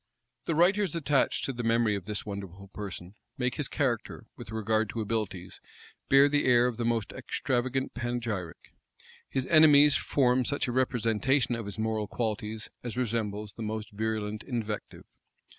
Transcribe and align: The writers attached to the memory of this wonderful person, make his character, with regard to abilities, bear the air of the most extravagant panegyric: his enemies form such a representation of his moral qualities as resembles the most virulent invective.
The 0.45 0.55
writers 0.55 0.95
attached 0.95 1.45
to 1.45 1.53
the 1.53 1.61
memory 1.61 1.93
of 1.93 2.05
this 2.05 2.25
wonderful 2.25 2.69
person, 2.69 3.13
make 3.37 3.53
his 3.53 3.67
character, 3.67 4.25
with 4.35 4.49
regard 4.49 4.89
to 4.89 4.99
abilities, 5.01 5.61
bear 6.09 6.27
the 6.27 6.45
air 6.45 6.65
of 6.65 6.77
the 6.77 6.85
most 6.85 7.11
extravagant 7.11 7.93
panegyric: 7.93 8.73
his 9.29 9.45
enemies 9.45 9.97
form 9.97 10.43
such 10.43 10.67
a 10.67 10.71
representation 10.71 11.53
of 11.53 11.65
his 11.65 11.77
moral 11.77 12.07
qualities 12.07 12.71
as 12.81 12.97
resembles 12.97 13.53
the 13.53 13.61
most 13.61 13.91
virulent 13.91 14.41
invective. 14.41 15.05